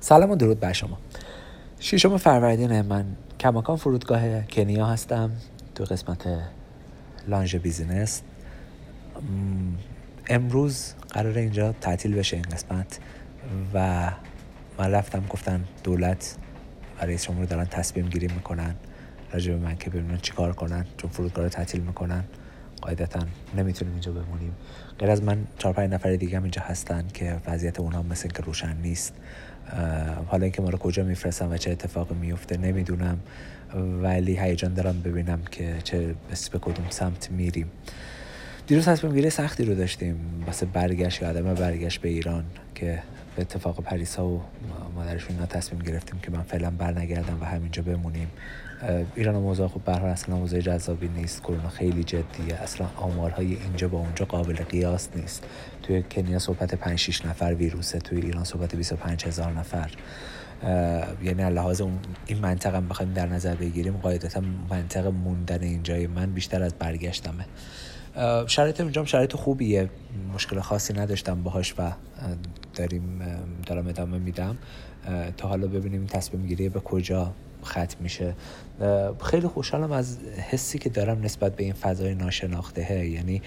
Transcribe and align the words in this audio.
سلام 0.00 0.30
و 0.30 0.36
درود 0.36 0.60
بر 0.60 0.72
شما. 0.72 0.98
ششم 1.80 2.16
فروردین 2.16 2.80
من 2.80 3.04
کماکان 3.40 3.76
فرودگاه 3.76 4.42
کنیا 4.42 4.86
هستم 4.86 5.30
تو 5.74 5.84
قسمت 5.84 6.28
لانژ 7.28 7.56
بیزینس. 7.56 8.22
امروز 10.28 10.94
قرار 11.10 11.38
اینجا 11.38 11.72
تعطیل 11.80 12.14
بشه 12.14 12.36
این 12.36 12.44
قسمت 12.44 12.98
و 13.74 14.10
من 14.78 14.90
رفتم 14.90 15.24
گفتن 15.28 15.64
دولت 15.84 16.36
و 17.00 17.04
رئیس 17.04 17.24
جمهور 17.24 17.44
دارن 17.44 17.64
تصمیم 17.64 18.08
گیری 18.08 18.26
می‌کنن. 18.26 18.74
راجع 19.32 19.52
به 19.52 19.58
من 19.58 19.76
که 19.76 19.90
ببینن 19.90 20.18
چیکار 20.18 20.52
کنن 20.52 20.86
چون 20.96 21.10
فرودگاه 21.10 21.44
رو 21.44 21.50
تعطیل 21.50 21.80
می‌کنن. 21.80 22.24
قاعدتا 22.82 23.20
نمی‌تونیم 23.56 23.92
اینجا 23.94 24.12
بمونیم. 24.12 24.52
غیر 24.98 25.10
از 25.10 25.22
من 25.22 25.46
چهار 25.58 25.74
پنج 25.74 25.92
نفر 25.92 26.16
دیگه 26.16 26.36
هم 26.36 26.42
اینجا 26.42 26.62
هستن 26.62 27.04
که 27.14 27.36
وضعیت 27.46 27.80
اونها 27.80 28.02
مثل 28.02 28.28
که 28.28 28.42
روشن 28.42 28.76
نیست. 28.76 29.14
حالا 30.26 30.42
اینکه 30.42 30.62
ما 30.62 30.68
رو 30.68 30.78
کجا 30.78 31.04
میفرستم 31.04 31.50
و 31.50 31.56
چه 31.56 31.70
اتفاقی 31.70 32.14
میفته 32.14 32.56
نمی‌دونم. 32.56 33.18
ولی 34.02 34.36
هیجان 34.36 34.74
دارم 34.74 35.00
ببینم 35.00 35.40
که 35.50 35.74
چه 35.84 36.14
به 36.52 36.58
کدوم 36.58 36.86
سمت 36.90 37.30
میریم. 37.30 37.70
دیروز 38.66 38.84
تصمیم 38.84 39.14
گیری 39.14 39.30
سختی 39.30 39.64
رو 39.64 39.74
داشتیم. 39.74 40.16
واسه 40.46 40.66
برگشت 40.66 41.22
یا 41.22 41.28
عدم 41.28 41.54
برگشت 41.54 42.00
به 42.00 42.08
ایران 42.08 42.44
که 42.74 43.02
به 43.36 43.42
اتفاق 43.42 43.80
پریسا 43.80 44.26
و 44.26 44.42
مادرشون 44.94 45.30
اینا 45.30 45.46
تصمیم 45.46 45.82
گرفتیم 45.82 46.20
که 46.20 46.30
من 46.30 46.42
فعلا 46.42 46.70
برنگردم 46.70 47.38
و 47.40 47.44
همینجا 47.44 47.82
بمونیم. 47.82 48.30
ایران 49.14 49.34
موضوع 49.34 49.68
خب 49.68 49.80
برحال 49.84 50.10
اصلا 50.10 50.36
موضوع 50.36 50.60
جذابی 50.60 51.08
نیست 51.08 51.42
کرونا 51.42 51.68
خیلی 51.68 52.04
جدیه. 52.04 52.54
اصلا 52.62 52.86
آمارهای 52.96 53.46
اینجا 53.54 53.88
با 53.88 53.98
اونجا 53.98 54.24
قابل 54.24 54.54
قیاس 54.54 55.08
نیست. 55.16 55.44
توی 55.82 56.02
کنیا 56.02 56.38
صحبت 56.38 56.74
5 56.74 56.98
6 56.98 57.26
نفر 57.26 57.54
ویروسه. 57.54 57.98
توی 57.98 58.20
ایران 58.20 58.44
صحبت 58.44 58.76
25 58.76 59.26
هزار 59.26 59.52
نفر. 59.52 59.90
یعنی 61.22 61.50
لحاظ 61.50 61.80
اون 61.80 61.98
این 62.26 62.38
منطقه 62.38 62.76
هم 62.76 62.88
بخوایم 62.88 63.12
در 63.12 63.26
نظر 63.26 63.54
بگیریم 63.54 63.96
قاعدتا 63.96 64.42
منطقه 64.70 65.10
موندن 65.10 65.62
اینجای 65.62 66.06
من 66.06 66.32
بیشتر 66.32 66.62
از 66.62 66.74
برگشتمه. 66.74 67.46
شرایط 68.46 68.80
اینجا 68.80 69.04
شرایط 69.04 69.36
خوبیه. 69.36 69.90
مشکل 70.34 70.60
خاصی 70.60 70.92
نداشتم 70.92 71.42
باهاش 71.42 71.74
و 71.78 71.92
داریم 72.76 73.20
دارم 73.66 73.88
ادامه 73.88 74.18
میدم. 74.18 74.58
تا 75.36 75.48
حالا 75.48 75.66
ببینیم 75.66 76.00
این 76.00 76.08
تصمیم 76.08 76.46
گیری 76.46 76.68
به 76.68 76.80
کجا 76.80 77.32
ختم 77.64 77.96
میشه. 78.00 78.34
خیلی 79.24 79.46
خوشحالم 79.46 79.92
از 79.92 80.18
حسی 80.50 80.78
که 80.78 80.88
دارم 80.90 81.22
نسبت 81.22 81.56
به 81.56 81.64
این 81.64 81.72
فضای 81.72 82.14
ناشناخته. 82.14 83.08
یعنی 83.08 83.42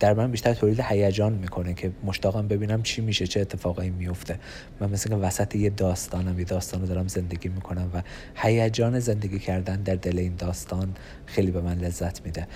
در 0.00 0.14
من 0.14 0.30
بیشتر 0.30 0.54
تولید 0.54 0.80
هیجان 0.80 1.32
می‌کنه 1.32 1.74
که 1.74 1.92
مشتاقم 2.04 2.48
ببینم 2.48 2.82
چی 2.82 3.02
میشه 3.02 3.26
چه 3.26 3.40
اتفاقایی 3.40 3.90
میفته 3.90 4.38
من 4.80 4.90
مثل 4.90 5.10
که 5.10 5.16
وسط 5.16 5.54
یه 5.54 5.70
داستانم 5.70 6.38
یه 6.38 6.44
داستان 6.44 6.80
رو 6.80 6.86
دارم 6.86 7.08
زندگی 7.08 7.48
می‌کنم 7.48 7.90
و 7.94 8.02
هیجان 8.34 9.00
زندگی 9.00 9.38
کردن 9.38 9.82
در 9.82 9.94
دل 9.94 10.18
این 10.18 10.34
داستان 10.36 10.94
خیلی 11.26 11.50
به 11.50 11.60
من 11.60 11.78
لذت 11.78 12.24
میده. 12.24 12.46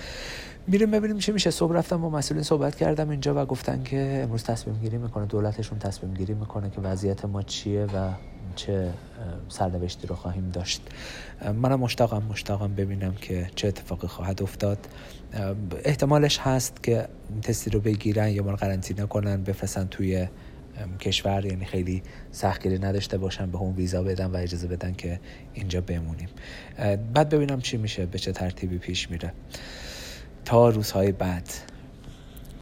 میریم 0.67 0.91
ببینیم 0.91 1.17
چی 1.17 1.31
میشه. 1.31 1.51
صبح 1.51 1.73
رفتم 1.75 2.01
با 2.01 2.09
مسئولین 2.09 2.43
صحبت 2.43 2.75
کردم 2.75 3.09
اینجا 3.09 3.43
و 3.43 3.45
گفتن 3.45 3.83
که 3.83 4.19
امروز 4.23 4.43
تصمیم 4.43 4.77
گیری 4.77 4.97
می‌کنه 4.97 5.25
دولتشون 5.25 5.79
تصمیم 5.79 6.13
گیری 6.13 6.33
می‌کنه 6.33 6.69
که 6.69 6.81
وضعیت 6.81 7.25
ما 7.25 7.41
چیه 7.41 7.85
و 7.85 8.11
چه 8.55 8.89
سرنوشتی 9.49 10.07
رو 10.07 10.15
خواهیم 10.15 10.49
داشت. 10.49 10.81
منم 11.55 11.79
مشتاقم 11.79 12.23
مشتاقم 12.29 12.75
ببینم 12.75 13.15
که 13.15 13.49
چه 13.55 13.67
اتفاقی 13.67 14.07
خواهد 14.07 14.41
افتاد. 14.43 14.77
احتمالش 15.85 16.39
هست 16.39 16.83
که 16.83 17.07
تستی 17.41 17.69
رو 17.69 17.79
بگیرن 17.79 18.29
یا 18.29 18.43
ما 18.43 18.51
رو 18.51 18.57
قرنطینه 18.57 19.05
کنن 19.05 19.43
بفرستن 19.43 19.87
توی 19.87 20.27
کشور 20.99 21.45
یعنی 21.45 21.65
خیلی 21.65 22.03
سختگیری 22.31 22.79
نداشته 22.79 23.17
باشن 23.17 23.51
به 23.51 23.57
اون 23.57 23.75
ویزا 23.75 24.03
بدن 24.03 24.25
و 24.25 24.35
اجازه 24.35 24.67
بدن 24.67 24.93
که 24.93 25.19
اینجا 25.53 25.81
بمونیم. 25.81 26.29
بعد 27.13 27.29
ببینم 27.29 27.61
چی 27.61 27.77
میشه 27.77 28.05
به 28.05 28.19
چه 28.19 28.31
ترتیبی 28.31 28.77
پیش 28.77 29.11
میره. 29.11 29.33
تا 30.47 30.69
روزهای 30.69 31.11
بعد. 31.11 31.43